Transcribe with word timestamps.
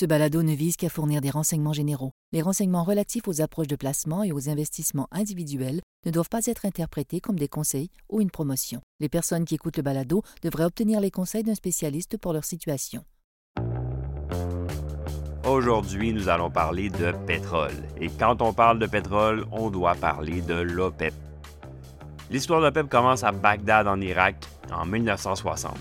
Ce 0.00 0.06
balado 0.06 0.42
ne 0.42 0.54
vise 0.54 0.78
qu'à 0.78 0.88
fournir 0.88 1.20
des 1.20 1.28
renseignements 1.28 1.74
généraux. 1.74 2.12
Les 2.32 2.40
renseignements 2.40 2.84
relatifs 2.84 3.28
aux 3.28 3.42
approches 3.42 3.66
de 3.66 3.76
placement 3.76 4.22
et 4.22 4.32
aux 4.32 4.48
investissements 4.48 5.08
individuels 5.12 5.82
ne 6.06 6.10
doivent 6.10 6.30
pas 6.30 6.46
être 6.46 6.64
interprétés 6.64 7.20
comme 7.20 7.38
des 7.38 7.48
conseils 7.48 7.90
ou 8.08 8.22
une 8.22 8.30
promotion. 8.30 8.80
Les 9.00 9.10
personnes 9.10 9.44
qui 9.44 9.56
écoutent 9.56 9.76
le 9.76 9.82
balado 9.82 10.22
devraient 10.42 10.64
obtenir 10.64 11.00
les 11.00 11.10
conseils 11.10 11.42
d'un 11.42 11.54
spécialiste 11.54 12.16
pour 12.16 12.32
leur 12.32 12.46
situation. 12.46 13.04
Aujourd'hui, 15.46 16.14
nous 16.14 16.30
allons 16.30 16.50
parler 16.50 16.88
de 16.88 17.12
pétrole. 17.26 17.76
Et 18.00 18.08
quand 18.08 18.40
on 18.40 18.54
parle 18.54 18.78
de 18.78 18.86
pétrole, 18.86 19.44
on 19.52 19.68
doit 19.68 19.96
parler 19.96 20.40
de 20.40 20.54
l'OPEP. 20.54 21.12
L'histoire 22.30 22.60
de 22.60 22.64
l'OPEP 22.68 22.88
commence 22.88 23.22
à 23.22 23.32
Bagdad 23.32 23.86
en 23.86 24.00
Irak 24.00 24.46
en 24.72 24.86
1960 24.86 25.76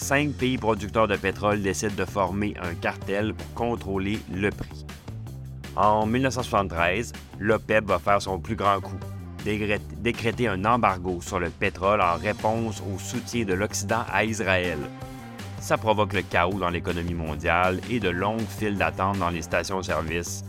cinq 0.00 0.32
pays 0.32 0.58
producteurs 0.58 1.06
de 1.06 1.16
pétrole 1.16 1.62
décident 1.62 1.94
de 1.94 2.04
former 2.04 2.54
un 2.62 2.74
cartel 2.74 3.34
pour 3.34 3.54
contrôler 3.54 4.18
le 4.32 4.50
prix. 4.50 4.86
En 5.76 6.06
1973, 6.06 7.12
l'OPEP 7.38 7.84
va 7.84 7.98
faire 7.98 8.20
son 8.20 8.38
plus 8.38 8.56
grand 8.56 8.80
coup, 8.80 8.98
décréter 9.44 10.48
un 10.48 10.64
embargo 10.64 11.20
sur 11.20 11.38
le 11.38 11.50
pétrole 11.50 12.00
en 12.00 12.16
réponse 12.16 12.82
au 12.92 12.98
soutien 12.98 13.44
de 13.44 13.54
l'Occident 13.54 14.04
à 14.12 14.24
Israël. 14.24 14.78
Ça 15.60 15.76
provoque 15.76 16.14
le 16.14 16.22
chaos 16.22 16.58
dans 16.58 16.70
l'économie 16.70 17.14
mondiale 17.14 17.80
et 17.90 18.00
de 18.00 18.08
longues 18.08 18.40
files 18.40 18.78
d'attente 18.78 19.18
dans 19.18 19.30
les 19.30 19.42
stations-service, 19.42 20.44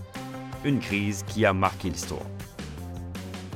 une 0.63 0.79
crise 0.79 1.23
qui 1.27 1.45
a 1.45 1.53
marqué 1.53 1.89
l'histoire. 1.89 2.25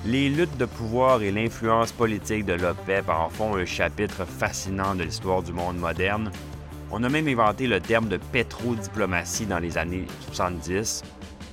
Les 0.08 0.30
luttes 0.30 0.56
de 0.58 0.66
pouvoir 0.66 1.24
et 1.24 1.32
l'influence 1.32 1.92
politique 1.92 2.46
de 2.46 2.54
l'OPEP 2.54 3.10
en 3.10 3.28
font 3.28 3.56
un 3.56 3.66
chapitre 3.66 4.24
fascinant 4.24 4.94
de 4.94 5.02
l'histoire 5.02 5.42
du 5.42 5.52
monde 5.52 5.78
moderne. 5.78 6.32
On 6.92 7.02
a 7.02 7.10
même 7.10 7.28
inventé 7.28 7.66
le 7.66 7.80
terme 7.80 8.08
de 8.08 8.18
pétrodiplomatie 8.18 9.48
dans 9.48 9.58
les 9.58 9.80
années 9.80 10.06
70, 10.28 11.02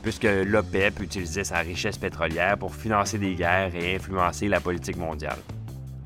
puisque 0.03 0.25
l'OPEP 0.25 1.01
utilisait 1.01 1.45
sa 1.45 1.61
richesse 1.61 1.97
pétrolière 1.97 2.59
pour 2.59 2.75
financer 2.75 3.17
des 3.17 3.35
guerres 3.37 3.75
et 3.75 3.97
influencer 3.97 4.49
la 4.49 4.61
politique 4.61 4.99
mondiale. 4.99 5.39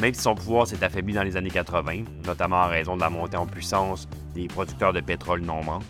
Même 0.00 0.14
si 0.14 0.22
son 0.22 0.36
pouvoir 0.36 0.68
s'est 0.68 0.84
affaibli 0.84 1.14
dans 1.14 1.24
les 1.24 1.36
années 1.36 1.50
80, 1.50 2.04
notamment 2.26 2.62
en 2.62 2.68
raison 2.68 2.94
de 2.94 3.00
la 3.00 3.10
montée 3.10 3.36
en 3.36 3.46
puissance 3.46 4.08
des 4.36 4.46
producteurs 4.46 4.92
de 4.92 5.00
pétrole 5.00 5.40
normands, 5.40 5.80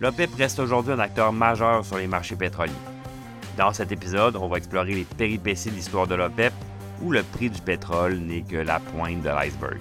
l'OPEP 0.00 0.30
reste 0.38 0.60
aujourd'hui 0.60 0.92
un 0.92 1.00
acteur 1.00 1.32
majeur 1.32 1.84
sur 1.84 1.98
les 1.98 2.06
marchés 2.06 2.36
pétroliers. 2.36 2.72
Dans 3.56 3.72
cet 3.72 3.92
épisode, 3.92 4.34
on 4.34 4.48
va 4.48 4.56
explorer 4.56 4.94
les 4.94 5.04
péripéties 5.04 5.70
de 5.70 5.76
l'histoire 5.76 6.08
de 6.08 6.16
l'OPEP, 6.16 6.52
où 7.00 7.12
le 7.12 7.22
prix 7.22 7.50
du 7.50 7.60
pétrole 7.60 8.16
n'est 8.16 8.42
que 8.42 8.56
la 8.56 8.80
pointe 8.80 9.22
de 9.22 9.28
l'iceberg. 9.28 9.78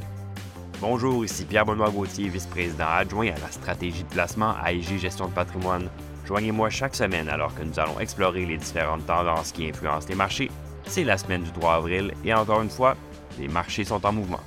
Bonjour, 0.79 1.25
ici 1.25 1.43
Pierre 1.43 1.66
Benoît 1.66 1.89
Gauthier, 1.89 2.29
vice-président 2.29 2.85
adjoint 2.88 3.29
à 3.29 3.39
la 3.39 3.49
stratégie 3.49 4.03
de 4.03 4.09
placement 4.09 4.53
à 4.61 4.71
IG 4.73 4.99
Gestion 4.99 5.27
de 5.27 5.33
patrimoine. 5.33 5.89
Joignez-moi 6.27 6.69
chaque 6.69 6.95
semaine 6.95 7.27
alors 7.29 7.55
que 7.55 7.63
nous 7.63 7.79
allons 7.79 7.99
explorer 7.99 8.45
les 8.45 8.57
différentes 8.57 9.07
tendances 9.07 9.51
qui 9.51 9.67
influencent 9.67 10.07
les 10.07 10.16
marchés. 10.16 10.51
C'est 10.85 11.03
la 11.03 11.17
semaine 11.17 11.41
du 11.41 11.51
3 11.51 11.75
avril 11.75 12.13
et 12.23 12.33
encore 12.33 12.61
une 12.61 12.69
fois, 12.69 12.95
les 13.39 13.47
marchés 13.47 13.85
sont 13.85 14.05
en 14.05 14.11
mouvement. 14.11 14.41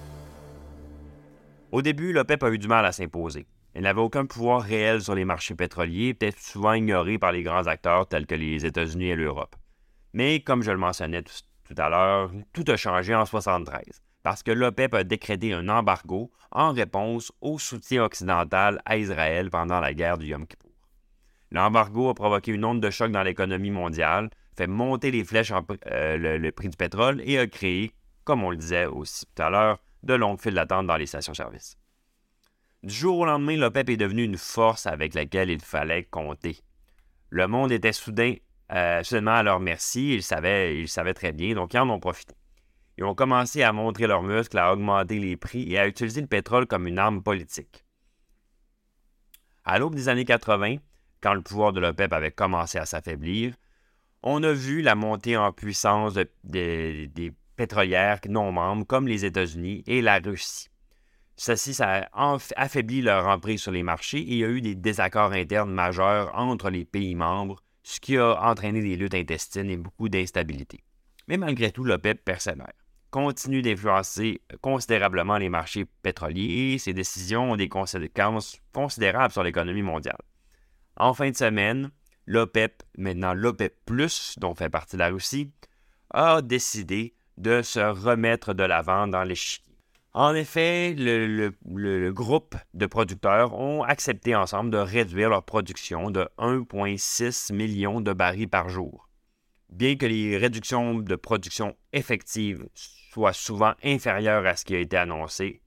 Au 1.72 1.82
début, 1.82 2.12
l'OPEP 2.12 2.44
a 2.44 2.50
eu 2.50 2.58
du 2.58 2.69
mal 2.69 2.86
à 2.86 2.92
s'imposer. 2.92 3.47
Elle 3.77 3.82
n'avait 3.82 4.00
aucun 4.00 4.24
pouvoir 4.24 4.62
réel 4.62 5.02
sur 5.02 5.14
les 5.14 5.27
marchés 5.27 5.55
pétroliers, 5.55 6.14
peut-être 6.14 6.41
souvent 6.41 6.72
ignoré 6.72 7.19
par 7.19 7.30
les 7.30 7.42
grands 7.42 7.66
acteurs 7.66 8.08
tels 8.08 8.27
que 8.27 8.34
les 8.34 8.64
États-Unis 8.64 9.10
et 9.10 9.16
l'Europe. 9.16 9.55
Mais 10.14 10.41
comme 10.41 10.62
je 10.62 10.70
le 10.70 10.78
mentionnais 10.78 11.22
tout, 11.22 11.74
à 11.77 11.91
l'heure, 11.91 12.30
tout 12.54 12.64
a 12.69 12.78
changé 12.78 13.14
en 13.14 13.28
1973, 13.28 14.00
parce 14.22 14.42
que 14.42 14.50
l'OPEP 14.50 14.94
a 14.94 15.04
décrété 15.04 15.52
un 15.52 15.69
embargo 15.69 16.30
en 16.52 16.72
réponse 16.72 17.32
au 17.42 17.58
soutien 17.58 18.02
occidental 18.02 18.80
à 18.86 18.97
Israël 18.97 19.50
pendant 19.50 19.80
la 19.80 19.92
guerre 19.92 20.16
du 20.16 20.28
Yom 20.28 20.47
Kippour. 20.47 20.72
L'embargo 21.50 22.08
a 22.08 22.14
provoqué 22.14 22.52
une 22.52 22.64
onde 22.64 22.80
de 22.80 22.88
choc 22.88 23.12
dans 23.12 23.24
l'économie 23.24 23.70
mondiale, 23.70 24.30
fait 24.56 24.69
monter 24.69 25.10
les 25.10 25.22
flèches 25.22 25.52
euh, 25.52 26.16
le, 26.16 26.38
le, 26.38 26.50
prix 26.50 26.70
du 26.70 26.78
pétrole 26.78 27.20
et 27.27 27.38
a 27.38 27.47
créé, 27.47 27.92
comme 28.24 28.42
on 28.42 28.48
le 28.48 28.56
disait 28.56 28.86
aussi 28.86 29.26
tout 29.26 29.42
à 29.42 29.50
l'heure, 29.50 29.81
de 30.03 30.15
longues 30.15 30.41
files 30.41 30.54
d'attente 30.54 30.86
dans 30.86 30.97
les 30.97 31.04
stations-service. 31.04 31.76
Du 32.86 32.94
jour 32.94 33.19
au 33.19 33.24
lendemain, 33.24 33.56
l'OPEP 33.56 33.88
est 33.88 33.97
devenu 33.97 34.22
une 34.22 34.36
force 34.36 34.86
avec 34.86 35.14
laquelle 35.14 35.50
il 35.50 35.60
fallait 35.60 36.04
compter. 36.04 36.60
Le 37.30 37.48
monde 37.48 37.72
était 37.72 37.92
soudain, 37.92 38.36
euh, 38.70 39.02
soudainement 39.02 39.32
à 39.32 39.42
leur 39.42 39.58
merci, 39.58 40.14
ils 40.14 40.22
savaient, 40.22 40.78
ils 40.78 40.88
savaient 40.88 41.12
très 41.12 41.32
bien, 41.32 41.56
donc 41.56 41.74
ils 41.74 41.80
en 41.80 41.91
ont 41.91 41.98
profité. 41.98 42.36
Ils 42.97 43.02
ont 43.02 43.16
commencé 43.16 43.64
à 43.64 43.72
montrer 43.72 44.06
leurs 44.06 44.22
muscles, 44.22 44.56
à 44.58 44.72
augmenter 44.72 45.19
les 45.19 45.36
prix 45.36 45.69
et 45.72 45.80
à 45.80 45.88
utiliser 45.88 46.20
le 46.20 46.28
pétrole 46.28 46.69
comme 46.69 46.86
une 46.86 47.00
arme 47.00 47.24
politique. 47.24 47.84
À 49.64 49.80
l'aube 49.80 49.97
des 49.97 50.08
années 50.08 50.24
80, 50.24 50.76
quand 51.20 51.34
le 51.34 51.42
pouvoir 51.42 51.72
de 51.72 51.80
l'OPEP 51.80 52.12
avait 52.12 52.30
commencé 52.30 52.78
à 52.78 52.86
s'affaiblir, 52.86 53.53
on 54.22 54.44
a 54.44 54.53
vu 54.53 54.80
la 54.80 54.94
montée 54.94 55.36
en 55.36 55.50
puissance 55.50 56.16
des 56.44 57.32
pétrolières 57.56 58.20
non 58.28 58.53
membres 58.53 58.86
comme 58.86 59.08
les 59.08 59.24
États-Unis 59.24 59.82
et 59.88 60.03
la 60.03 60.20
Russie. 60.20 60.68
Ceci, 61.36 61.76
a 61.82 62.08
affaibli 62.56 63.02
leur 63.02 63.26
emprise 63.26 63.60
sur 63.60 63.70
les 63.70 63.82
marchés 63.82 64.19
et 64.19 64.32
il 64.32 64.38
y 64.38 64.44
a 64.44 64.48
eu 64.48 64.62
des 64.62 64.74
désaccords 64.74 65.32
internes 65.32 65.70
majeurs 65.70 66.34
entre 66.34 66.70
les 66.70 66.86
pays 66.86 67.14
membres, 67.14 67.62
ce 67.82 68.00
qui 68.00 68.16
a 68.16 68.41
entraîné 68.42 68.80
des 68.80 68.97
luttes 68.97 69.14
intestines 69.14 69.70
et 69.70 69.76
beaucoup 69.76 70.08
d'instabilité. 70.08 70.82
Mais 71.28 71.36
malgré 71.36 71.70
tout, 71.72 71.84
l'OPEP 71.84 72.24
persévère, 72.24 72.72
continue 73.10 73.60
d'influencer 73.60 74.41
considérablement 74.62 75.36
les 75.36 75.50
marchés 75.50 75.84
pétroliers 76.02 76.74
et 76.74 76.78
ses 76.78 76.94
décisions 76.94 77.53
ont 77.53 77.56
des 77.56 77.68
conséquences 77.68 78.58
considérables 78.72 79.32
sur 79.32 79.42
l'économie 79.42 79.82
mondiale. 79.82 80.18
En 80.97 81.12
fin 81.12 81.30
de 81.30 81.36
semaine, 81.36 81.91
l'OPEP, 82.24 82.82
maintenant 82.97 83.34
l'OPEP, 83.34 83.74
dont 84.38 84.54
fait 84.54 84.70
partie 84.70 84.97
la 84.97 85.08
Russie, 85.08 85.53
a 86.10 86.41
décidé 86.41 87.14
de 87.36 87.60
se 87.60 87.80
remettre 87.80 88.54
de 88.54 88.62
l'avant 88.62 89.06
dans 89.06 89.22
l'échiquier 89.22 89.66
en 90.16 90.34
effet, 90.34 90.94
le, 90.97 92.10
groupe 92.10 92.56
de 92.72 92.87
producteurs 92.87 93.53
ont 93.53 93.82
accepté 93.82 94.34
ensemble 94.34 94.71
de 94.71 94.78
réduire 94.78 95.28
leur 95.28 95.43
production 95.43 96.10
de 96.10 96.27
1,6 96.38 97.53
million 97.53 98.00
de 98.00 98.15
barils 98.15 98.49
par 98.49 98.71
jour. 98.71 99.10
Bien 99.69 99.97
que 99.97 100.06
les 100.06 100.38
réductions 100.38 100.94
de 100.94 101.16
production 101.16 101.77
effectives 101.93 102.66
soient 102.75 103.34
souvent 103.34 103.75
inférieures 103.84 104.47
à 104.47 104.56
ce 104.56 104.65
qui 104.65 104.75
a 104.75 104.78
été 104.78 104.97
annoncé, 104.97 105.60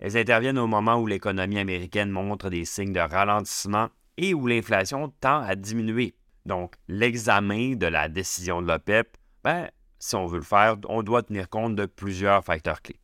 elles 0.00 0.18
interviennent 0.18 0.58
au 0.58 0.66
moment 0.66 0.96
où 0.96 1.06
l'économie 1.06 1.58
américaine 1.58 2.10
montre 2.10 2.50
des 2.50 2.66
signes 2.66 2.92
de 2.92 3.00
ralentissement 3.00 3.88
et 4.18 4.34
où 4.34 4.46
l'inflation 4.46 5.14
tend 5.22 5.40
à 5.40 5.54
diminuer. 5.54 6.14
Donc, 6.44 6.74
l'examen 6.88 7.74
de 7.74 7.86
la 7.86 8.10
décision 8.10 8.60
de 8.60 8.66
l'OPEP, 8.66 9.16
ben, 9.42 9.70
si 9.98 10.14
on 10.14 10.26
veut 10.26 10.40
le 10.40 10.44
faire, 10.44 10.76
on 10.90 11.02
doit 11.02 11.22
tenir 11.22 11.48
compte 11.48 11.74
de 11.74 11.86
plusieurs 11.86 12.44
facteurs 12.44 12.82
clés. 12.82 13.00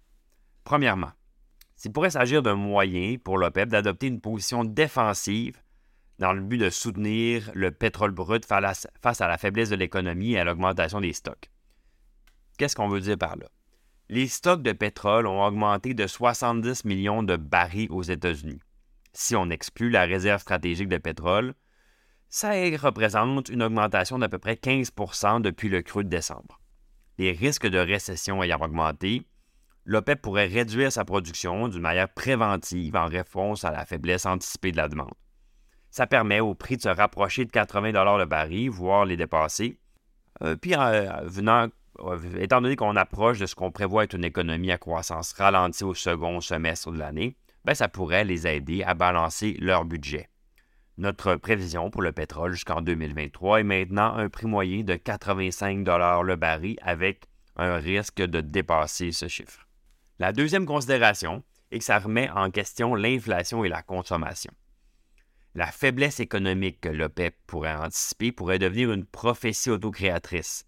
Premièrement, 0.64 1.12
il 1.84 1.92
pourrait 1.92 2.10
s'agir 2.10 2.42
d'un 2.42 2.54
moyen 2.54 3.16
pour 3.22 3.36
l'OPEP 3.36 3.68
d'adopter 3.68 4.06
une 4.06 4.20
position 4.20 4.64
défensive 4.64 5.62
dans 6.18 6.32
le 6.32 6.40
but 6.40 6.58
de 6.58 6.70
soutenir 6.70 7.50
le 7.54 7.70
pétrole 7.70 8.12
brut 8.12 8.44
face 8.46 8.86
à 9.20 9.28
la 9.28 9.38
faiblesse 9.38 9.68
de 9.68 9.76
l'économie 9.76 10.32
et 10.32 10.38
à 10.38 10.44
l'augmentation 10.44 11.00
des 11.00 11.12
stocks. 11.12 11.50
Qu'est-ce 12.56 12.76
qu'on 12.76 12.88
veut 12.88 13.00
dire 13.00 13.18
par 13.18 13.36
là? 13.36 13.46
Les 14.08 14.28
stocks 14.28 14.62
de 14.62 14.72
pétrole 14.72 15.26
ont 15.26 15.44
augmenté 15.44 15.92
de 15.92 16.06
70 16.06 16.84
millions 16.84 17.22
de 17.22 17.36
barils 17.36 17.90
aux 17.90 18.02
États-Unis. 18.02 18.60
Si 19.12 19.34
on 19.34 19.50
exclut 19.50 19.90
la 19.90 20.04
réserve 20.04 20.40
stratégique 20.40 20.88
de 20.88 20.98
pétrole, 20.98 21.54
ça 22.28 22.50
représente 22.50 23.48
une 23.48 23.62
augmentation 23.62 24.18
d'à 24.18 24.28
peu 24.28 24.38
près 24.38 24.54
15% 24.54 25.40
depuis 25.40 25.68
le 25.68 25.82
creux 25.82 26.04
de 26.04 26.08
décembre. 26.08 26.60
Les 27.18 27.32
risques 27.32 27.68
de 27.68 27.78
récession 27.78 28.42
ayant 28.42 28.60
augmenté, 28.60 29.26
l'OPEP 29.86 30.22
pourrait 30.22 30.46
réduire 30.46 30.90
sa 30.90 31.04
production 31.04 31.68
d'une 31.68 31.82
manière 31.82 32.08
préventive 32.08 32.96
en 32.96 33.06
réponse 33.06 33.64
à 33.64 33.70
la 33.70 33.84
faiblesse 33.84 34.26
anticipée 34.26 34.72
de 34.72 34.76
la 34.78 34.88
demande. 34.88 35.12
Ça 35.90 36.06
permet 36.06 36.40
au 36.40 36.54
prix 36.54 36.76
de 36.76 36.82
se 36.82 36.88
rapprocher 36.88 37.44
de 37.44 37.50
80 37.50 37.92
le 38.18 38.24
baril, 38.24 38.70
voire 38.70 39.04
les 39.04 39.16
dépasser. 39.16 39.78
Euh, 40.42 40.56
puis, 40.56 40.72
venant, 40.72 41.68
euh, 42.00 42.18
étant 42.40 42.60
donné 42.60 42.74
qu'on 42.76 42.96
approche 42.96 43.38
de 43.38 43.46
ce 43.46 43.54
qu'on 43.54 43.70
prévoit 43.70 44.04
être 44.04 44.14
une 44.14 44.24
économie 44.24 44.72
à 44.72 44.78
croissance 44.78 45.32
ralentie 45.34 45.84
au 45.84 45.94
second 45.94 46.40
semestre 46.40 46.90
de 46.90 46.98
l'année, 46.98 47.36
ben, 47.64 47.74
ça 47.74 47.88
pourrait 47.88 48.24
les 48.24 48.46
aider 48.46 48.82
à 48.82 48.94
balancer 48.94 49.56
leur 49.60 49.84
budget. 49.84 50.28
Notre 50.96 51.36
prévision 51.36 51.90
pour 51.90 52.02
le 52.02 52.12
pétrole 52.12 52.52
jusqu'en 52.52 52.80
2023 52.80 53.60
est 53.60 53.64
maintenant 53.64 54.14
un 54.14 54.28
prix 54.28 54.46
moyen 54.46 54.82
de 54.82 54.94
85 54.94 55.86
le 56.22 56.36
baril 56.36 56.76
avec 56.82 57.24
un 57.56 57.76
risque 57.76 58.20
de 58.20 58.40
dépasser 58.40 59.12
ce 59.12 59.28
chiffre. 59.28 59.66
La 60.20 60.32
deuxième 60.32 60.64
considération 60.64 61.42
est 61.72 61.80
que 61.80 61.84
ça 61.84 61.98
remet 61.98 62.30
en 62.30 62.50
question 62.52 62.94
l'inflation 62.94 63.64
et 63.64 63.68
la 63.68 63.82
consommation. 63.82 64.52
La 65.56 65.66
faiblesse 65.66 66.20
économique 66.20 66.80
que 66.80 66.88
l'OPEP 66.88 67.36
pourrait 67.48 67.74
anticiper 67.74 68.30
pourrait 68.30 68.60
devenir 68.60 68.92
une 68.92 69.06
prophétie 69.06 69.70
autocréatrice. 69.70 70.66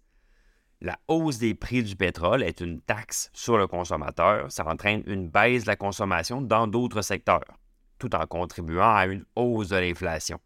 La 0.81 0.99
hausse 1.07 1.37
des 1.37 1.55
prix 1.55 1.81
du 1.81 1.95
pétrole 1.95 2.43
est 2.43 2.59
une 2.59 2.81
taxe 2.81 3.29
sur 3.33 3.57
le 3.57 3.67
consommateur, 3.67 4.51
ça 4.51 4.67
entraîne 4.67 5.03
une 5.07 5.29
baisse 5.29 5.63
de 5.63 5.69
la 5.69 5.75
consommation 5.77 6.41
dans 6.41 6.67
d'autres 6.67 7.01
secteurs, 7.01 7.57
tout 7.99 8.13
en 8.15 8.27
contribuant 8.27 8.95
à 8.95 9.07
une 9.07 9.25
hausse 9.35 9.69
de 9.69 9.77
l'inflation. 9.77 10.39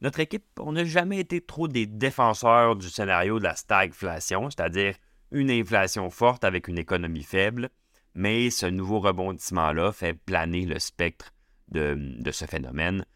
Notre 0.00 0.20
équipe, 0.20 0.46
on 0.60 0.72
n'a 0.72 0.84
jamais 0.84 1.18
été 1.18 1.40
trop 1.40 1.66
des 1.66 1.86
défenseurs 1.86 2.76
du 2.76 2.88
scénario 2.88 3.40
de 3.40 3.44
la 3.44 3.56
stagflation, 3.56 4.48
c'est-à-dire 4.48 4.94
une 5.32 5.50
inflation 5.50 6.08
forte 6.08 6.44
avec 6.44 6.68
une 6.68 6.78
économie 6.78 7.24
faible, 7.24 7.68
mais 8.18 8.50
ce 8.50 8.66
nouveau 8.66 8.98
rebondissement-là 8.98 9.92
fait 9.92 10.12
planer 10.12 10.66
le 10.66 10.80
spectre 10.80 11.32
de, 11.68 11.96
ce 12.32 12.46
phénomène 12.46 13.06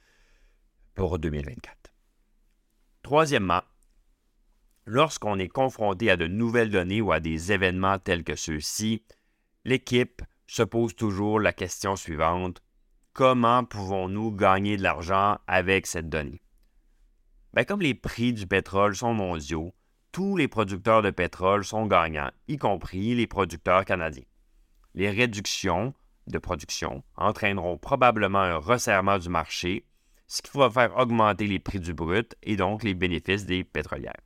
pour 0.94 1.18
2024. 1.18 1.92
Troisièmement, 3.02 3.62
lorsqu'on 4.86 5.40
est 5.40 5.48
confronté 5.48 6.08
à 6.08 6.16
de 6.16 6.28
nouvelles 6.28 6.70
données 6.70 7.00
ou 7.00 7.10
à 7.10 7.18
des 7.18 7.50
événements 7.50 7.98
tels 7.98 8.22
que 8.22 8.36
ceux-ci, 8.36 9.02
l'équipe 9.64 10.22
se 10.46 10.62
pose 10.62 10.94
toujours 10.94 11.40
la 11.40 11.52
question 11.52 11.96
suivante. 11.96 12.62
Comment 13.12 13.64
pouvons-nous 13.64 14.30
gagner 14.30 14.76
de 14.76 14.84
l'argent 14.84 15.40
avec 15.48 15.88
cette 15.88 16.10
donnée? 16.10 16.42
Bien, 17.54 17.64
comme 17.64 17.82
les 17.82 17.94
prix 17.94 18.32
du 18.32 18.46
pétrole 18.46 18.94
sont 18.94 19.14
mondiaux, 19.14 19.74
tous 20.12 20.36
les 20.36 20.46
producteurs 20.46 21.02
de 21.02 21.10
pétrole 21.10 21.64
sont 21.64 21.86
gagnants, 21.86 22.30
y 22.46 22.56
compris 22.56 23.16
les 23.16 23.26
producteurs 23.26 23.84
canadiens. 23.84 24.22
Les 24.94 25.10
réductions 25.10 25.94
de 26.26 26.38
production 26.38 27.02
entraîneront 27.16 27.78
probablement 27.78 28.40
un 28.40 28.56
resserrement 28.56 29.18
du 29.18 29.28
marché, 29.28 29.86
ce 30.26 30.42
qui 30.42 30.56
va 30.56 30.70
faire 30.70 30.96
augmenter 30.96 31.46
les 31.46 31.58
prix 31.58 31.80
du 31.80 31.94
brut 31.94 32.36
et 32.42 32.56
donc 32.56 32.82
les 32.82 32.94
bénéfices 32.94 33.44
des 33.44 33.64
pétrolières. 33.64 34.20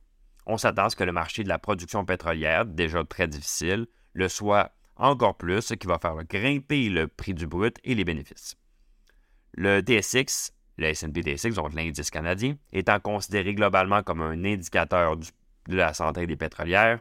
On 0.45 0.57
s'attend 0.57 0.85
à 0.85 0.89
ce 0.89 0.95
que 0.95 1.03
le 1.03 1.11
marché 1.11 1.43
de 1.43 1.49
la 1.49 1.59
production 1.59 2.05
pétrolière, 2.05 2.65
déjà 2.65 3.03
très 3.03 3.27
difficile, 3.27 3.87
le 4.13 4.29
soit 4.29 4.71
encore 4.95 5.37
plus, 5.37 5.61
ce 5.61 5.73
qui 5.73 5.87
va 5.87 5.99
faire 5.99 6.23
grimper 6.23 6.89
le 6.89 7.07
prix 7.07 7.33
du 7.33 7.47
brut 7.47 7.77
et 7.83 7.95
les 7.95 8.05
bénéfices. 8.05 8.55
Le 9.53 9.81
TSX 9.81 10.53
le 10.77 10.87
S&P 10.87 11.23
TSX, 11.23 11.55
donc 11.55 11.73
l'indice 11.73 12.11
canadien, 12.11 12.55
étant 12.71 12.99
considéré 12.99 13.53
globalement 13.53 14.03
comme 14.03 14.21
un 14.21 14.45
indicateur 14.45 15.17
de 15.17 15.75
la 15.75 15.93
santé 15.93 16.27
des 16.27 16.35
pétrolières, 16.35 16.99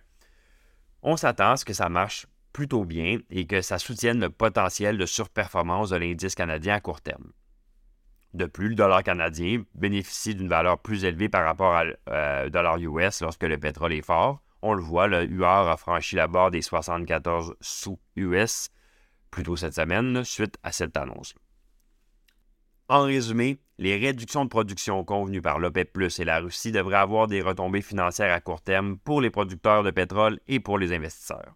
on 1.02 1.16
s'attend 1.16 1.52
à 1.52 1.56
ce 1.56 1.64
que 1.64 1.74
ça 1.74 1.88
marche 1.88 2.26
plutôt 2.56 2.86
bien 2.86 3.18
et 3.28 3.46
que 3.46 3.60
ça 3.60 3.78
soutienne 3.78 4.18
le 4.18 4.30
potentiel 4.30 4.96
de 4.96 5.04
surperformance 5.04 5.90
de 5.90 5.96
l'indice 5.96 6.34
canadien 6.34 6.76
à 6.76 6.80
court 6.80 7.02
terme. 7.02 7.32
De 8.32 8.46
plus, 8.46 8.70
le 8.70 8.74
dollar 8.74 9.02
canadien 9.02 9.62
bénéficie 9.74 10.34
d'une 10.34 10.48
valeur 10.48 10.78
plus 10.78 11.04
élevée 11.04 11.28
par 11.28 11.44
rapport 11.44 11.74
au 11.74 12.10
euh, 12.10 12.48
dollar 12.48 12.78
US 12.78 13.20
lorsque 13.20 13.42
le 13.42 13.58
pétrole 13.58 13.92
est 13.92 14.00
fort. 14.00 14.40
On 14.62 14.72
le 14.72 14.80
voit, 14.80 15.06
le 15.06 15.24
UR 15.24 15.46
a 15.46 15.76
franchi 15.76 16.16
la 16.16 16.28
barre 16.28 16.50
des 16.50 16.62
74 16.62 17.56
sous 17.60 17.98
US 18.16 18.70
plus 19.30 19.42
tôt 19.42 19.56
cette 19.56 19.74
semaine 19.74 20.24
suite 20.24 20.56
à 20.62 20.72
cette 20.72 20.96
annonce. 20.96 21.34
En 22.88 23.02
résumé, 23.02 23.58
les 23.76 23.98
réductions 23.98 24.46
de 24.46 24.48
production 24.48 25.04
convenues 25.04 25.42
par 25.42 25.58
l'OPEP 25.58 25.98
et 26.18 26.24
la 26.24 26.38
Russie 26.38 26.72
devraient 26.72 26.96
avoir 26.96 27.26
des 27.26 27.42
retombées 27.42 27.82
financières 27.82 28.32
à 28.32 28.40
court 28.40 28.62
terme 28.62 28.96
pour 28.96 29.20
les 29.20 29.28
producteurs 29.28 29.82
de 29.82 29.90
pétrole 29.90 30.40
et 30.48 30.58
pour 30.58 30.78
les 30.78 30.94
investisseurs. 30.94 31.54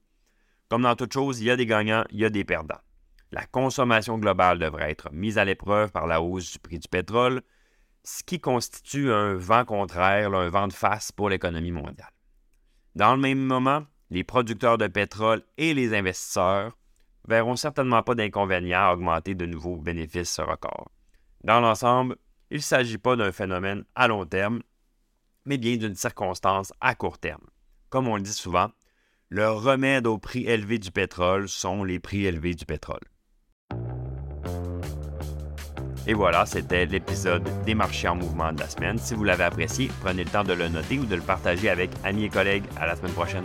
Comme 0.71 0.83
dans 0.83 0.95
toute 0.95 1.13
chose, 1.13 1.41
il 1.41 1.47
y 1.47 1.51
a 1.51 1.57
des 1.57 1.67
gagnants, 1.67 2.05
il 2.11 2.21
y 2.21 2.25
a 2.25 2.31
des 2.31 2.45
perdants. 2.45 2.81
La 3.33 3.45
consommation 3.45 4.19
globale 4.19 4.61
devrait 4.61 4.93
être 4.93 5.13
mise 5.13 5.37
à 5.37 5.45
l'épreuve 5.45 5.91
par 5.91 6.07
la 6.07 6.23
hausse 6.23 6.53
du 6.53 6.59
prix 6.61 6.79
du 6.79 6.89
pétrole, 6.89 7.43
ce 8.05 8.23
qui 8.23 8.41
constitue 8.41 9.13
un 9.13 9.35
vent 9.35 9.65
contraire, 9.65 10.33
un 10.33 10.49
vent 10.49 10.69
de 10.69 10.73
face 10.73 11.11
pour 11.11 11.29
l'économie 11.29 11.73
mondiale. 11.73 12.13
Dans 12.95 13.15
le 13.15 13.21
même 13.21 13.41
moment, 13.41 13.85
les 14.11 14.23
producteurs 14.23 14.79
de 14.79 14.87
pétrole 14.87 15.43
et 15.59 15.75
les 15.75 15.93
investisseurs 15.93 16.79
verront 17.27 17.57
certainement 17.57 18.05
pas 18.05 18.15
d'inconvénients 18.15 18.91
à 18.91 18.93
augmenter 18.93 19.35
de 19.35 19.47
nouveaux 19.47 19.77
bénéfices 19.77 20.39
records. 20.39 20.91
Dans 21.43 21.61
l'ensemble, 21.61 22.17
il 22.51 22.59
ne 22.59 22.63
s'agit 22.63 22.99
pas 22.99 23.17
d'un 23.17 23.33
phénomène 23.33 23.85
à 23.97 24.07
long 24.07 24.25
terme, 24.25 24.63
mais 25.45 25.59
bien 25.59 25.77
d'une 25.77 25.97
circonstance 25.97 26.73
à 26.81 26.95
court 26.95 27.19
terme. 27.19 27.47
Comme 27.89 28.07
on 28.07 28.17
le 28.17 28.23
dit 28.23 28.33
souvent, 28.33 28.71
le 29.31 29.49
remède 29.49 30.09
au 30.09 30.19
prix 30.19 30.45
élevé 30.45 30.81
du 30.81 30.91
pétrole 30.91 31.49
sont 31.49 31.85
les 31.85 32.01
prix 32.01 32.27
élevés 32.27 32.55
du 32.55 32.67
pétrole. 32.67 32.99
Et 36.09 36.15
voilà, 36.15 36.45
c'était 36.47 36.87
l'épisode 36.87 37.49
des 37.65 37.77
marchés 37.77 38.09
en 38.09 38.17
mouvement 38.17 38.53
de 38.53 38.59
la 38.59 38.69
semaine. 38.69 38.99
Si 38.99 39.15
vous 39.15 39.23
l'avez 39.23 39.45
apprécié, 39.45 39.89
prenez 40.01 40.25
le 40.25 40.31
temps 40.31 40.43
de 40.43 40.53
le 40.53 40.69
noter 40.69 40.99
ou 40.99 41.05
de 41.05 41.15
le 41.15 41.23
partager 41.23 41.69
avec 41.69 41.91
amis 42.03 42.25
et 42.25 42.29
collègues. 42.29 42.65
À 42.77 42.87
la 42.87 42.97
semaine 42.97 43.13
prochaine. 43.13 43.45